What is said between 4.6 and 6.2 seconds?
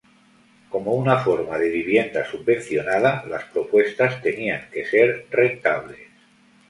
que ser rentables.